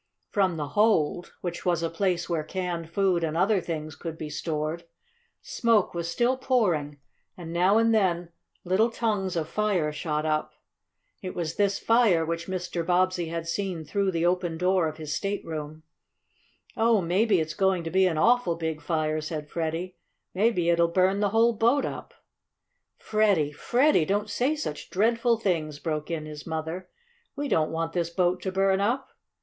From 0.31 0.57
the 0.57 0.69
hold, 0.69 1.33
which 1.41 1.63
was 1.63 1.83
a 1.83 1.89
place 1.91 2.27
where 2.27 2.43
canned 2.43 2.89
food 2.89 3.23
and 3.23 3.37
other 3.37 3.61
things 3.61 3.95
could 3.95 4.17
be 4.17 4.31
stored, 4.31 4.83
smoke 5.43 5.93
was 5.93 6.09
still 6.09 6.37
pouring, 6.37 6.97
and 7.37 7.53
now 7.53 7.77
and 7.77 7.93
then 7.93 8.29
little 8.63 8.89
tongues 8.89 9.35
of 9.35 9.47
fire 9.47 9.91
shot 9.93 10.25
up. 10.25 10.53
It 11.21 11.35
was 11.35 11.55
this 11.55 11.77
fire 11.77 12.25
which 12.25 12.47
Mr. 12.47 12.83
Bobbsey 12.83 13.27
had 13.27 13.47
seen 13.47 13.85
through 13.85 14.09
the 14.09 14.25
open 14.25 14.57
door 14.57 14.87
of 14.87 14.97
his 14.97 15.13
stateroom. 15.13 15.83
"Oh, 16.75 16.99
maybe 16.99 17.39
it's 17.39 17.53
going 17.53 17.83
to 17.83 17.91
be 17.91 18.07
an 18.07 18.17
awful 18.17 18.55
big 18.55 18.81
fire!" 18.81 19.21
said 19.21 19.51
Freddie. 19.51 19.97
"Maybe 20.33 20.69
it'll 20.71 20.87
burn 20.87 21.19
the 21.19 21.29
whole 21.29 21.53
boat 21.53 21.85
up!" 21.85 22.15
"Freddie, 22.97 23.51
Freddie! 23.51 24.05
Don't 24.05 24.31
say 24.31 24.55
such 24.55 24.89
dreadful 24.89 25.37
things!" 25.37 25.77
broke 25.77 26.09
in 26.09 26.25
his 26.25 26.47
mother. 26.47 26.89
"We 27.35 27.47
don't 27.47 27.69
want 27.69 27.93
this 27.93 28.09
boat 28.09 28.41
to 28.41 28.51
burn 28.51 28.81
up." 28.81 29.11